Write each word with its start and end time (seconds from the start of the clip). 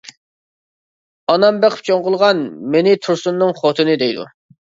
ئانام 1.33 1.59
بېقىپ 1.65 1.83
چوڭ 1.89 2.01
قىلغان 2.07 2.41
مېنى 2.77 2.95
تۇرسۇننىڭ 3.05 3.53
خوتۇنى 3.61 4.01
دەيدۇ. 4.07 4.27